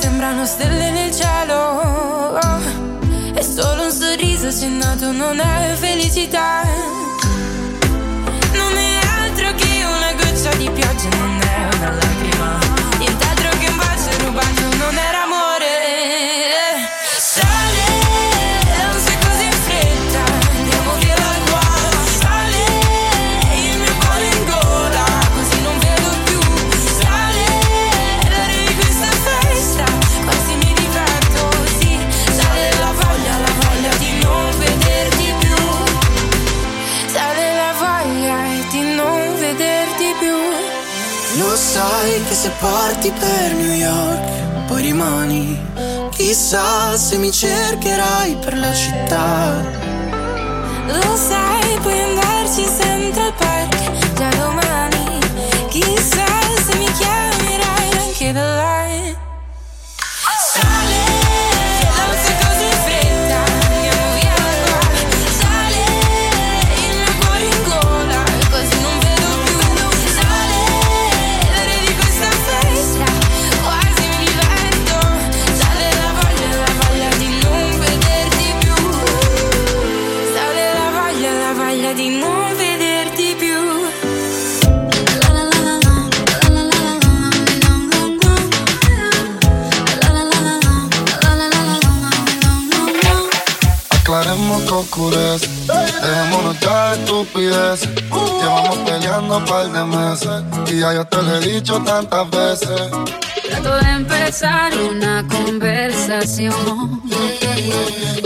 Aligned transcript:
sembrano 0.00 0.46
stelle 0.46 0.90
nel 0.90 1.12
cielo. 1.12 2.38
Oh, 2.38 2.60
e 3.34 3.42
solo 3.42 3.84
un 3.84 3.90
sorriso 3.90 4.48
accennato 4.48 5.12
non 5.12 5.38
è 5.40 5.74
felicità. 5.74 6.67
parti 42.60 43.10
per 43.12 43.54
New 43.54 43.72
York, 43.72 44.66
poi 44.66 44.82
rimani. 44.82 45.66
Chissà 46.10 46.96
se 46.96 47.16
mi 47.16 47.30
cercherai 47.30 48.36
per 48.36 48.58
la 48.58 48.72
città. 48.74 49.54
Lo 50.86 51.16
sai, 51.16 51.78
puoi 51.80 52.00
andarci 52.00 52.64
sempre 52.64 53.32
perché 53.38 54.07
impudez. 95.08 95.66
Dejémonos 96.02 96.60
ya 96.60 96.94
de 96.94 97.00
estupidez. 97.00 97.88
Llevamos 98.40 98.76
peleando 98.78 99.38
un 99.38 99.44
par 99.44 99.70
de 99.70 99.84
meses. 99.84 100.42
Y 100.72 100.80
ya 100.80 100.94
yo 100.94 101.04
te 101.04 101.22
lo 101.22 101.36
he 101.36 101.40
dicho 101.40 101.80
tantas 101.82 102.30
veces. 102.30 102.80
Trato 103.48 103.76
de 103.76 103.90
empezar 103.90 104.72
una 104.78 105.26
conversación. 105.26 107.02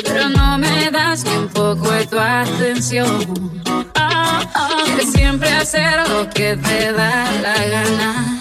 Pero 0.05 0.29
no 0.31 0.59
me 0.59 0.91
das 0.91 1.25
ni 1.25 1.37
un 1.37 1.49
poco 1.49 1.91
de 1.91 2.07
tu 2.07 2.19
atención. 2.19 3.63
Ah, 3.95 4.43
quieres 4.85 5.13
siempre 5.13 5.51
hacer 5.51 6.09
lo 6.09 6.29
que 6.31 6.57
te 6.57 6.93
da 6.93 7.25
la 7.43 7.67
gana. 7.67 8.39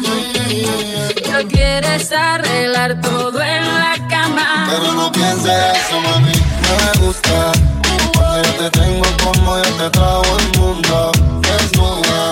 No 1.32 1.48
quieres 1.48 2.12
arreglar 2.12 3.00
todo 3.02 3.42
en 3.42 3.64
la 3.64 3.96
cama. 4.10 4.68
Pero 4.70 4.94
no 4.94 5.12
pienses 5.12 5.46
eso, 5.46 6.02
mami. 6.02 6.34
No 6.34 7.02
me 7.02 7.06
gusta 7.06 7.71
te 8.62 8.80
tengo 8.80 9.06
como 9.24 9.58
yo 9.58 9.64
te 9.64 9.90
trago 9.90 10.38
el 10.38 10.60
mundo. 10.60 11.12
Desnuda 11.42 12.32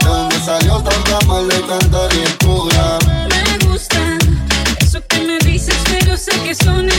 De 0.00 0.06
donde 0.06 0.40
salió 0.40 0.80
tanta 0.80 1.20
maldad 1.26 1.56
y 1.58 1.62
tanta 1.68 2.08
ricura 2.08 2.98
Me 3.28 3.66
gusta 3.66 4.16
Eso 4.80 5.00
que 5.06 5.20
me 5.20 5.38
dices 5.38 5.76
pero 5.86 6.16
sé 6.16 6.32
que 6.42 6.54
son 6.54 6.88
El... 6.88 6.97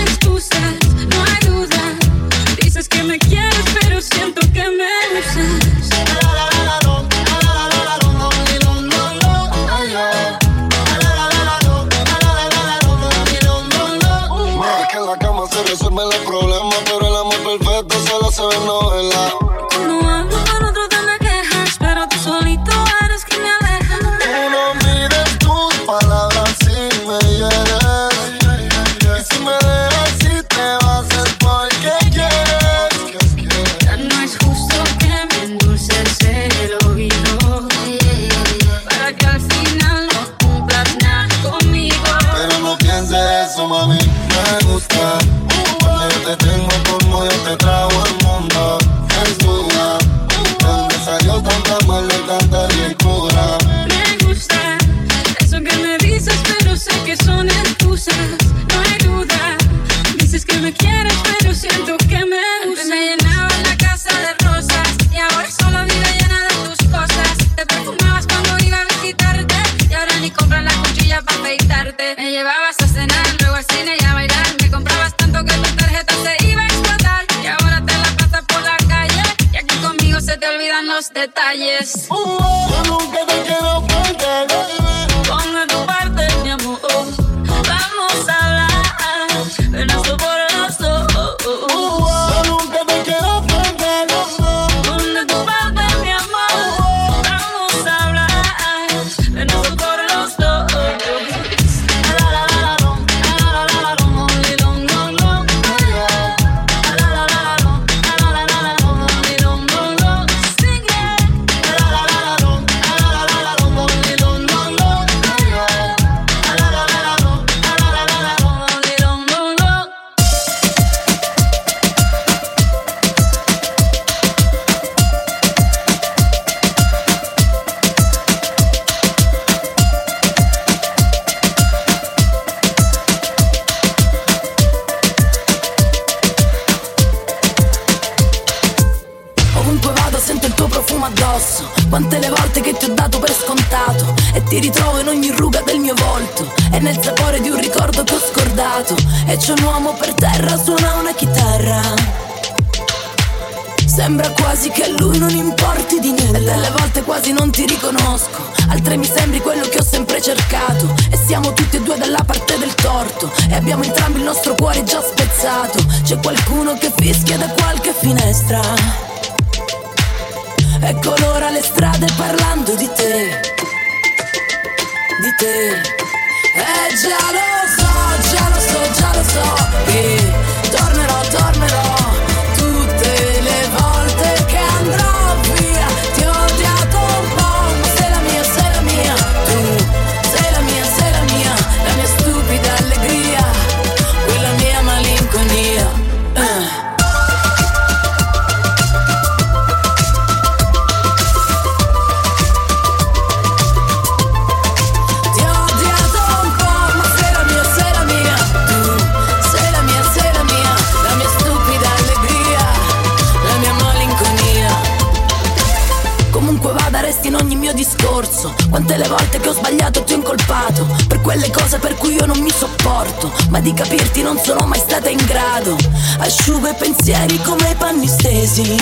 sono 224.59 224.67
mai 224.67 224.79
stata 224.79 225.09
in 225.09 225.23
grado. 225.25 225.75
Asciugo 226.19 226.67
i 226.67 226.73
pensieri 226.73 227.39
come 227.41 227.69
i 227.69 227.75
panni 227.75 228.07
stesi. 228.07 228.77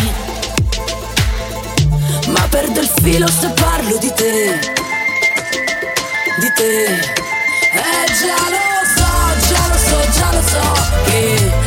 Ma 2.28 2.42
perdo 2.50 2.80
il 2.80 2.90
filo 3.02 3.28
se 3.28 3.50
parlo 3.50 3.98
di 3.98 4.12
te. 4.16 4.60
Di 6.40 6.52
te. 6.56 6.86
Eh 7.74 8.06
già 8.20 8.42
lo 8.50 8.66
so, 8.96 9.48
già 9.48 9.68
lo 9.68 9.78
so, 9.78 10.12
già 10.18 10.32
lo 10.32 10.42
so 10.42 10.86
che 11.06 11.67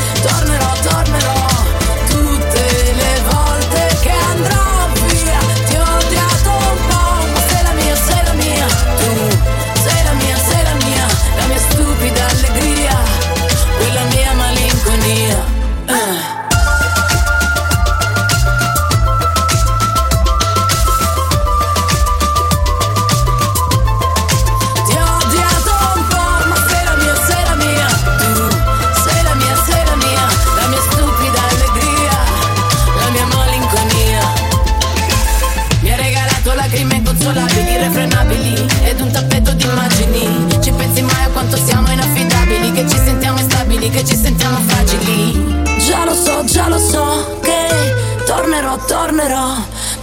tornerò 48.90 49.54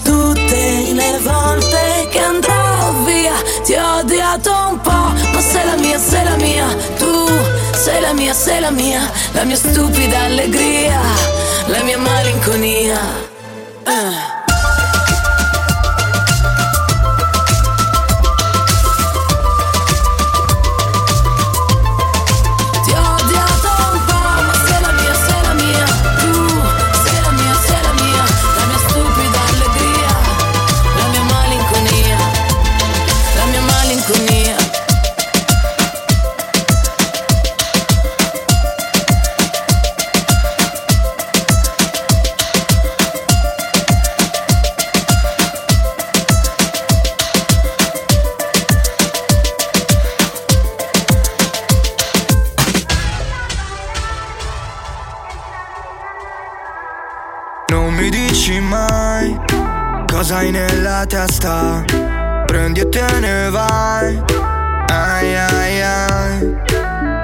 tutte 0.02 0.94
le 0.94 1.20
volte 1.22 2.08
che 2.10 2.20
andrò 2.20 2.94
via. 3.04 3.34
Ti 3.66 3.74
ho 3.74 3.98
odiato 3.98 4.52
un 4.72 4.80
po', 4.80 5.12
ma 5.34 5.42
sei 5.42 5.66
la 5.66 5.76
mia, 5.76 6.00
sei 6.00 6.24
la 6.24 6.38
mia. 6.38 6.68
Tu 6.98 7.28
sei 7.74 8.00
la 8.00 8.14
mia, 8.14 8.34
sei 8.34 8.62
la 8.62 8.72
mia. 8.72 9.02
La 9.34 9.44
mia 9.44 9.58
stupida 9.58 10.20
allegria, 10.22 11.02
la 11.68 11.84
mia 11.84 11.98
malinconia. 11.98 13.00
Eh. 13.84 14.37
Non 57.88 57.96
mi 57.96 58.10
dici 58.10 58.60
mai 58.60 59.40
cosa 60.12 60.40
hai 60.40 60.52
nella 60.52 61.06
testa. 61.06 61.86
Prendi 62.46 62.82
e 62.82 62.90
te 62.90 63.20
ne 63.22 63.50
vai. 63.50 64.22
Ay, 64.92 65.34
ay, 65.34 65.82
ay. 65.82 66.56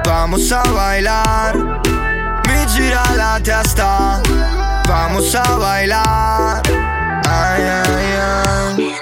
Vamos 0.06 0.50
a 0.54 0.62
bailar. 0.62 1.82
Mi 2.48 2.66
gira 2.68 3.04
la 3.14 3.42
testa. 3.44 4.22
Vamos 4.88 5.36
a 5.36 5.44
bailar. 5.58 6.62
Ay, 7.28 7.70
ay. 7.70 8.96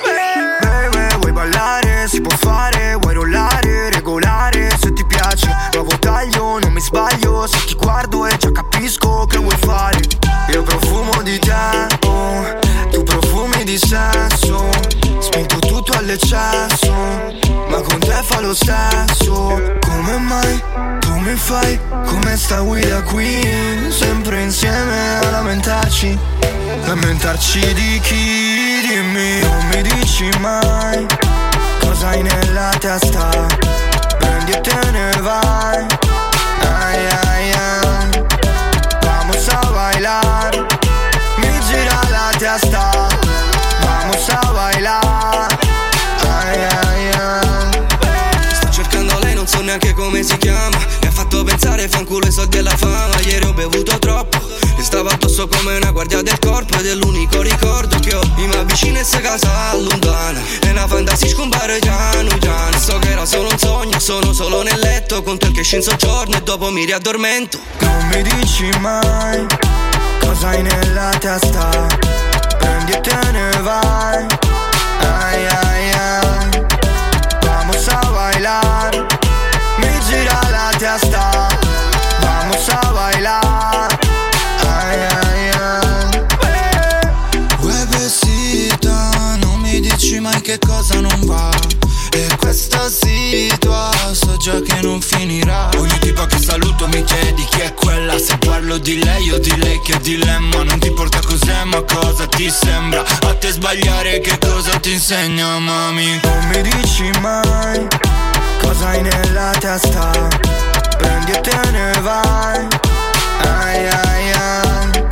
Baby, 0.62 1.16
vuoi 1.20 1.32
ballare? 1.32 2.08
Si 2.08 2.22
può 2.22 2.36
fare, 2.38 2.96
vuoi 2.96 3.14
rollare, 3.14 3.92
regolare 3.92 4.68
se 4.80 4.92
ti 4.94 5.06
piace. 5.06 5.56
Nuovo 5.74 6.60
non 6.60 6.74
mi 6.74 6.82
sbaglio. 6.82 7.46
Se 7.46 7.64
ti 7.68 7.76
guardo 7.76 8.26
e 8.26 8.36
già 8.38 8.52
capisco 8.52 9.28
che 9.28 9.38
vuoi 9.38 9.58
fare. 9.58 10.21
Io 10.50 10.64
profumo 10.64 11.22
di 11.22 11.40
te, 11.40 11.88
oh, 12.08 12.60
tu 12.92 13.04
profumi 13.04 13.64
di 13.64 13.78
sesso. 13.78 14.70
Spinto 15.20 15.60
tutto 15.60 15.94
all'eccesso, 15.94 16.94
ma 17.70 17.82
con 17.82 18.00
te 18.00 18.20
fa 18.24 18.40
lo 18.42 18.54
stesso. 18.54 19.78
Come 19.80 20.18
mai 20.18 20.62
tu 21.00 21.18
mi 21.20 21.36
fai 21.36 21.80
come 22.06 22.36
sta 22.36 22.60
guida 22.60 23.02
qui? 23.04 23.40
Sempre 23.90 24.42
insieme 24.42 25.20
a 25.20 25.30
lamentarci, 25.32 26.18
lamentarci 26.86 27.74
di 27.74 28.00
chi? 28.02 28.82
Dimmi, 28.88 29.40
non 29.42 29.68
mi 29.68 29.82
dici 29.84 30.30
mai 30.40 31.06
cosa 31.80 32.10
hai 32.10 32.22
nella 32.24 32.70
testa. 32.80 33.30
Prendi 34.18 34.52
e 34.52 34.62
te 34.62 34.92
ne 34.92 35.12
vai. 35.22 35.86
Ay, 36.62 36.96
ay, 36.96 37.18
ay. 37.22 37.22
Vamos 37.22 37.28
a 37.28 37.31
bailar. 40.02 40.68
Mi 41.38 41.60
gira 41.68 42.02
la 42.10 42.32
testa. 42.38 43.08
Vamos 43.84 44.30
a 44.30 44.52
bailar. 44.52 45.48
Ay, 46.40 46.60
ay, 46.86 47.12
ay. 47.20 48.56
Sto 48.56 48.72
cercando 48.72 49.20
lei, 49.20 49.36
non 49.36 49.48
so 49.48 49.62
neanche 49.62 49.94
come 49.94 50.24
si 50.24 50.38
chiama 50.38 50.78
Mi 51.02 51.08
ha 51.08 51.12
fatto 51.12 51.44
pensare 51.44 51.88
fanculo 51.88 52.26
e 52.28 52.62
la 52.62 52.76
fama 52.76 53.20
Ieri 53.22 53.46
ho 53.46 53.54
bevuto 53.54 53.98
troppo 54.00 54.31
E 54.82 54.84
stavo 54.84 55.10
addosso 55.10 55.48
come 55.48 55.78
una 55.78 55.92
guardia 55.92 56.24
del 56.24 56.40
corpo 56.40 56.80
Ed 56.80 56.88
è 56.88 56.96
l'unico 56.96 57.44
ricordo 57.44 58.00
che 58.00 58.16
ho 58.16 58.22
Mi 58.36 58.52
avvicina 58.56 59.00
e 59.00 59.04
se 59.04 59.20
casa 59.20 59.70
allontana 59.70 60.42
E 60.64 60.72
una 60.72 60.88
fantasia 60.88 61.30
scompare 61.30 61.78
piano 61.78 62.36
piano 62.40 62.80
So 62.80 62.98
che 62.98 63.12
era 63.12 63.26
solo 63.26 63.50
un 63.50 63.60
sogno 63.60 64.00
Sono 64.00 64.34
solo 64.34 64.64
nel 64.64 64.80
letto 64.80 65.22
Con 65.22 65.38
te 65.38 65.52
che 65.52 65.62
scendo 65.62 65.86
soggiorno 65.86 66.36
E 66.36 66.42
dopo 66.42 66.72
mi 66.72 66.84
riaddormento 66.86 67.60
Non 67.80 68.08
mi 68.08 68.24
dici 68.24 68.70
mai 68.80 69.46
cosa 70.42 70.50
hai 70.50 70.62
nella 70.64 71.10
testa. 71.20 71.70
Prendi 72.58 72.94
e 72.94 73.02
te 73.02 73.32
ne 73.32 73.50
vai. 73.62 74.26
Ay, 75.00 75.46
ay, 75.46 75.92
ay. 75.92 76.66
Vamos 77.42 77.88
a 77.88 78.00
bailar. 78.12 79.08
Mi 79.78 80.00
gira 80.08 80.40
la 80.50 80.72
testa. 80.78 81.51
Mai 91.00 91.00
che 91.00 91.00
cosa 91.00 91.00
non 91.00 91.26
va 91.26 91.50
E 92.12 92.28
questa 92.38 92.90
situa, 92.90 93.90
so 94.12 94.36
già 94.38 94.60
che 94.62 94.82
non 94.82 95.02
finirà 95.02 95.70
Ogni 95.78 95.98
tipo 96.00 96.26
che 96.26 96.38
saluto 96.38 96.88
mi 96.88 97.04
chiedi 97.04 97.44
chi 97.46 97.62
è 97.62 97.74
quella 97.74 98.18
Se 98.18 98.38
parlo 98.38 98.78
di 98.78 99.04
lei 99.04 99.32
o 99.32 99.40
di 99.40 99.56
lei 99.58 99.80
che 99.82 100.00
dilemma 100.02 100.64
Non 100.64 100.80
ti 100.80 100.88
importa 100.88 101.20
cos'è 101.20 101.64
ma 101.66 101.82
cosa 101.84 102.28
ti 102.28 102.50
sembra 102.50 103.04
A 103.22 103.34
te 103.36 103.52
sbagliare 103.52 104.20
che 104.20 104.38
cosa 104.38 104.80
ti 104.80 104.92
insegna 104.92 105.58
mami 105.60 106.20
Non 106.24 106.48
mi 106.48 106.62
dici 106.62 107.10
mai 107.22 107.88
cosa 108.62 108.90
hai 108.90 109.02
nella 109.02 109.52
testa. 109.60 110.12
Prendi 110.98 111.32
e 111.32 111.42
te 111.42 111.72
ne 111.72 111.92
vai. 112.02 112.68
Ay, 113.44 113.88
ay, 113.88 114.32
ay. 114.32 115.08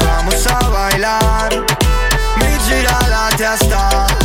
Vamos 0.00 0.46
a 0.46 0.58
bailar. 0.70 1.64
Mi 2.36 2.58
gira 2.66 2.98
la 3.08 3.28
testa. 3.36 4.17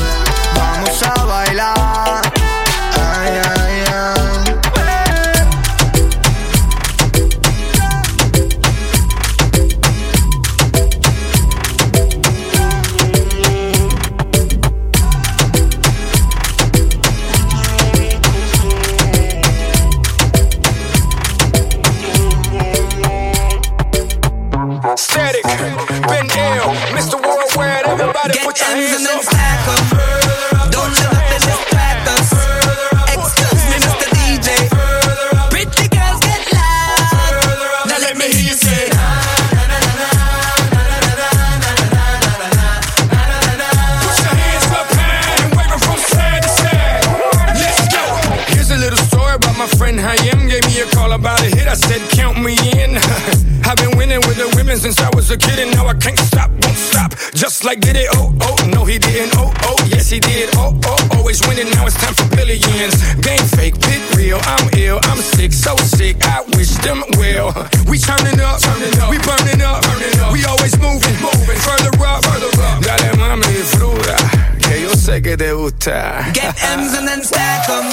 Get 75.85 76.55
M's 76.63 76.93
and 76.97 77.05
then 77.05 77.21
stack 77.21 77.67
'em. 77.69 77.83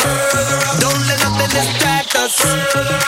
Don't 0.78 1.06
let 1.08 1.18
nothing 1.24 1.50
distract 1.50 2.14
us. 2.14 2.99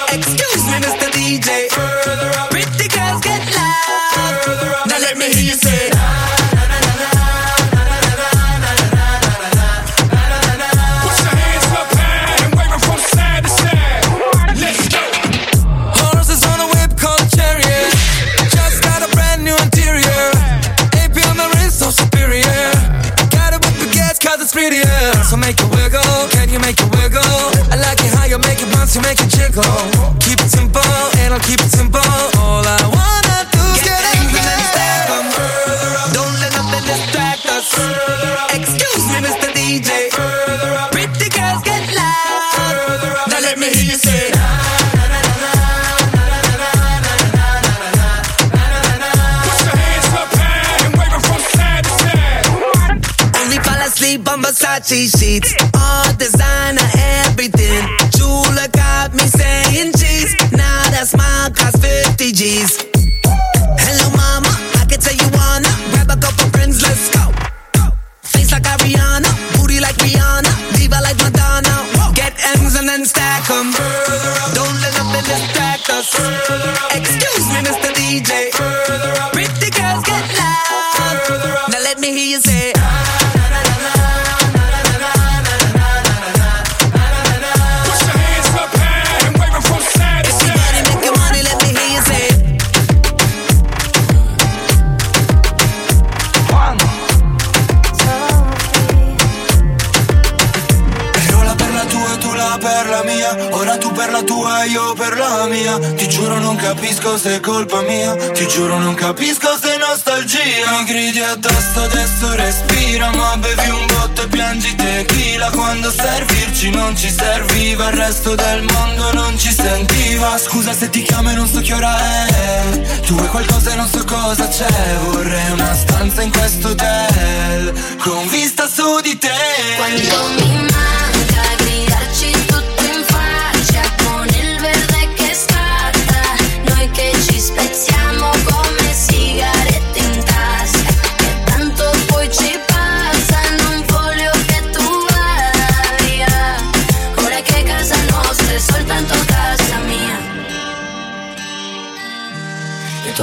go 29.52 29.91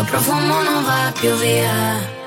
profumo 0.10 0.62
non 0.64 0.84
va 0.84 1.12
più 1.20 1.32
via. 1.36 2.18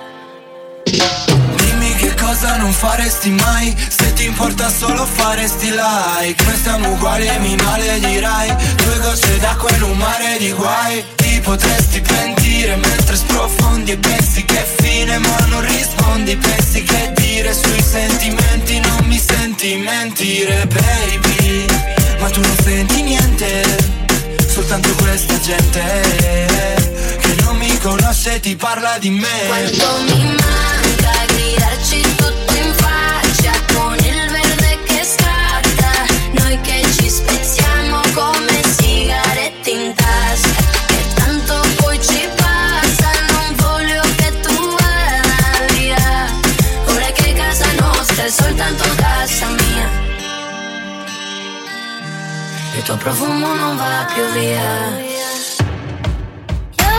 Dimmi 0.85 1.95
che 1.97 2.15
cosa 2.15 2.57
non 2.57 2.73
faresti 2.73 3.31
mai 3.31 3.75
Se 3.89 4.13
ti 4.15 4.25
importa 4.25 4.69
solo 4.69 5.05
faresti 5.05 5.71
like. 5.71 6.45
Noi 6.45 6.57
siamo 6.63 6.93
uguali 6.93 7.27
e 7.27 7.39
mi 7.39 7.57
maledirai 7.57 8.57
Due 8.77 8.99
gocce 9.01 9.39
d'acqua 9.39 9.71
in 9.77 9.83
un 9.83 9.97
mare 9.97 10.37
di 10.39 10.53
guai. 10.53 11.05
Ti 11.17 11.41
potresti 11.41 12.01
pentire 12.01 12.77
mentre 12.77 13.17
sprofondi 13.17 13.93
E 13.93 13.97
pensi 13.99 14.45
che 14.45 14.65
fine 14.81 15.19
ma 15.19 15.37
non 15.49 15.67
rispondi. 15.67 16.37
Pensi 16.37 16.83
che 16.83 17.13
dire 17.17 17.53
sui 17.53 17.83
sentimenti 17.83 18.79
Non 18.81 19.07
mi 19.07 19.19
senti 19.19 19.75
mentire 19.77 20.67
baby. 20.67 21.67
Ma 22.21 22.31
tu 22.31 22.41
non 22.41 22.57
senti 22.63 23.03
niente 23.03 23.91
Soltanto 24.47 24.95
questa 24.95 25.41
gente 25.41 26.92
conosce 27.83 28.39
ti 28.39 28.55
parla 28.55 28.97
di 28.99 29.11
me. 29.11 29.47
Quanto 29.49 30.03
mi 30.03 30.25
manca 30.25 31.25
gridarci 31.27 32.01
tutto 32.15 32.55
in 32.55 32.73
faccia 32.75 33.53
con 33.75 33.95
il 33.95 34.31
verde 34.31 34.79
che 34.85 35.05
scatta, 35.05 36.07
noi 36.31 36.61
che 36.61 36.81
ci 36.97 37.11
spezziamo 37.11 38.01
come 38.15 38.63
sigarette 38.79 39.71
in 39.71 39.93
tasca, 39.95 40.63
che 40.87 41.05
tanto 41.15 41.61
poi 41.79 42.01
ci 42.01 42.29
passa, 42.37 43.11
non 43.33 43.57
voglio 43.57 44.03
che 44.17 44.41
tu 44.41 44.77
vada 44.77 45.73
via, 45.73 46.31
ora 46.85 47.11
che 47.11 47.33
casa 47.33 47.67
nostra 47.81 48.25
è 48.25 48.31
soltanto 48.31 48.85
casa 48.95 49.47
mia, 49.49 49.91
il 52.77 52.83
tuo 52.85 52.97
profumo 52.97 53.55
non 53.55 53.77
va 53.77 54.07
più 54.15 54.25
via. 54.39 55.12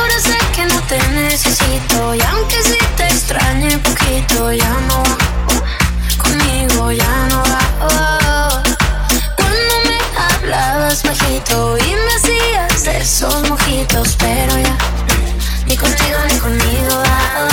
Ahora 0.04 0.20
sé 0.20 0.38
que 0.54 0.66
no 0.66 0.82
te 0.82 0.98
necesito 1.12 2.14
Y 2.14 2.22
aunque 2.22 2.62
si 2.62 2.78
te 2.98 3.06
extrañe 3.06 3.78
poquito 3.78 4.52
Ya 4.52 4.70
no 4.90 5.02
Conmigo 6.18 6.92
ya 6.92 7.28
no 7.30 7.42
va. 7.44 8.62
Cuando 9.38 9.76
me 9.86 9.98
hablabas 10.28 11.04
bajito 11.04 11.78
Y 11.78 11.96
me 11.96 12.14
hacías 12.18 12.86
esos 12.86 13.50
mojitos 13.50 14.18
Pero 14.20 14.58
ya 14.58 14.78
Ni 15.68 15.78
contigo 15.78 16.20
ni 16.30 16.38
conmigo 16.38 16.98
va. 16.98 17.53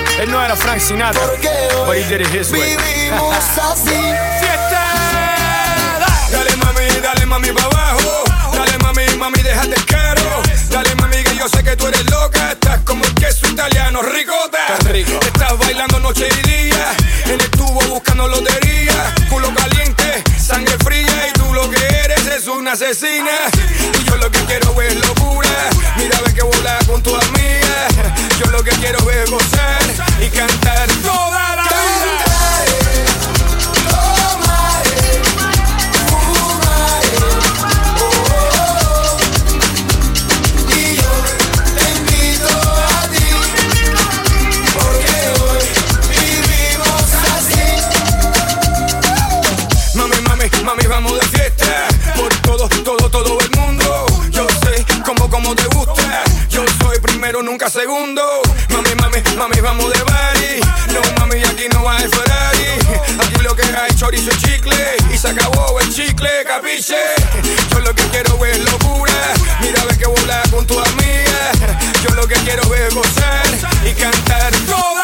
Él 0.19 0.29
no 0.31 0.41
era 0.43 0.55
Frank 0.55 0.79
Sinatra, 0.81 1.21
but 1.85 1.97
he 1.97 2.03
did 2.09 2.21
it 2.21 2.27
his 2.27 2.51
way. 2.51 2.75
Dale 6.31 6.55
mami, 6.57 6.87
dale 7.01 7.25
mami 7.25 7.51
pa' 7.53 7.65
abajo, 7.65 8.23
dale 8.53 8.77
mami, 8.83 9.05
mami, 9.17 9.41
déjate 9.43 9.75
caro, 9.85 10.41
yo 11.41 11.49
sé 11.49 11.63
que 11.63 11.75
tú 11.75 11.87
eres 11.87 12.05
loca, 12.11 12.51
estás 12.51 12.81
como 12.81 13.03
el 13.03 13.15
queso 13.15 13.47
italiano, 13.47 14.03
ricota, 14.03 14.59
estás 15.25 15.57
bailando 15.57 15.99
noche 15.99 16.27
y 16.29 16.47
día, 16.47 16.93
en 17.25 17.41
el 17.41 17.49
tubo 17.49 17.81
buscando 17.89 18.27
lotería, 18.27 19.11
culo 19.27 19.51
caliente, 19.55 20.23
sangre 20.39 20.77
fría 20.83 21.29
y 21.29 21.33
tú 21.33 21.51
lo 21.51 21.67
que 21.71 21.83
eres 21.83 22.27
es 22.27 22.47
una 22.47 22.73
asesina, 22.73 23.31
y 23.99 24.03
yo 24.03 24.17
lo 24.17 24.29
que 24.29 24.37
quiero 24.45 24.79
es 24.83 24.95
locura, 25.07 25.49
mira 25.97 26.21
ve 26.23 26.31
que 26.31 26.43
volar 26.43 26.85
con 26.85 27.01
tu 27.01 27.15
amiga, 27.15 27.87
yo 28.37 28.45
lo 28.51 28.63
que 28.63 28.71
quiero 28.73 28.99
es 29.09 29.31
gozar 29.31 29.81
y 30.19 30.29
cantar 30.29 30.87
toda 31.01 31.50
todo 53.11 53.37
el 53.39 53.51
mundo. 53.59 54.05
Yo 54.29 54.47
sé 54.63 54.85
cómo, 55.05 55.29
cómo 55.29 55.53
te 55.55 55.65
gusta. 55.75 56.23
Yo 56.49 56.63
soy 56.81 56.99
primero, 56.99 57.43
nunca 57.43 57.69
segundo. 57.69 58.21
Mami, 58.69 58.95
mami, 58.95 59.21
mami, 59.37 59.59
vamos 59.61 59.91
de 59.93 59.99
party. 59.99 60.93
No, 60.93 61.01
mami, 61.19 61.43
aquí 61.43 61.67
no 61.73 61.83
va 61.83 61.97
el 61.97 62.09
Ferrari. 62.09 62.65
Aquí 63.19 63.43
lo 63.43 63.55
que 63.55 63.63
hay 63.63 63.93
chorizo 63.95 64.31
y 64.31 64.37
chicle. 64.37 64.95
Y 65.13 65.17
se 65.17 65.29
acabó 65.29 65.79
el 65.81 65.93
chicle, 65.93 66.29
capiche. 66.47 66.95
Yo 67.71 67.79
lo 67.81 67.93
que 67.93 68.03
quiero 68.07 68.43
es 68.45 68.59
locura. 68.71 69.13
Mira, 69.59 69.83
ve 69.85 69.97
que 69.97 70.07
volar 70.07 70.49
con 70.49 70.65
tu 70.65 70.79
amiga. 70.79 71.51
Yo 72.03 72.15
lo 72.15 72.25
que 72.27 72.35
quiero 72.35 72.63
es 72.73 72.95
gozar 72.95 73.45
y 73.85 73.93
cantar 73.93 74.51
todo. 74.65 75.00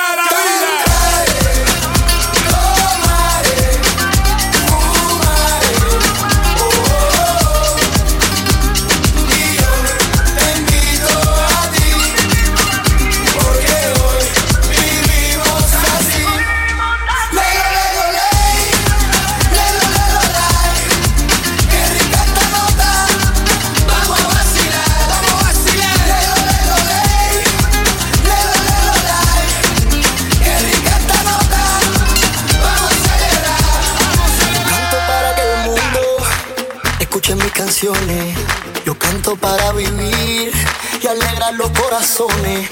y 39.80 41.08
alegra 41.08 41.52
los 41.52 41.70
corazones. 41.70 42.68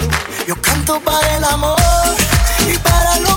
Yo 0.48 0.60
canto 0.60 1.00
para 1.02 1.38
el 1.38 1.44
amor 1.44 1.78
y 2.68 2.78
para 2.80 3.20
los 3.20 3.35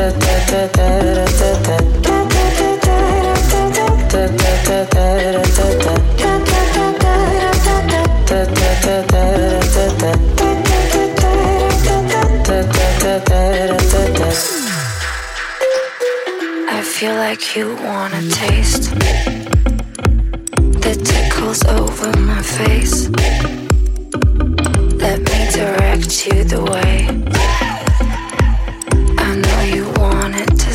I 0.00 0.04
feel 16.82 17.14
like 17.14 17.54
you 17.54 17.76
wanna 17.84 18.22
taste 18.30 18.94
the 20.80 20.94
tickles 21.04 21.62
over 21.66 22.10
my 22.20 22.40
face. 22.40 23.10
Let 24.96 25.20
me 25.20 25.50
direct 25.52 26.26
you 26.26 26.44
the 26.44 26.62
way. 26.64 27.49